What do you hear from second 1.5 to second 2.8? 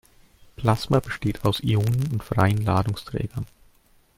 Ionen und freien